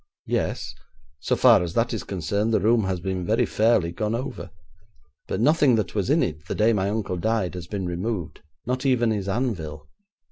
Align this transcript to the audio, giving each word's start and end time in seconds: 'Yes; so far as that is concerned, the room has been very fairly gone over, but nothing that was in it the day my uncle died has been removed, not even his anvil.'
'Yes; 0.25 0.73
so 1.19 1.35
far 1.35 1.61
as 1.61 1.75
that 1.75 1.93
is 1.93 2.03
concerned, 2.03 2.51
the 2.51 2.59
room 2.59 2.85
has 2.85 2.99
been 2.99 3.23
very 3.23 3.45
fairly 3.45 3.91
gone 3.91 4.15
over, 4.15 4.49
but 5.27 5.39
nothing 5.39 5.75
that 5.75 5.93
was 5.93 6.09
in 6.09 6.23
it 6.23 6.47
the 6.47 6.55
day 6.55 6.73
my 6.73 6.89
uncle 6.89 7.17
died 7.17 7.53
has 7.53 7.67
been 7.67 7.85
removed, 7.85 8.41
not 8.65 8.83
even 8.83 9.11
his 9.11 9.27
anvil.' 9.29 9.87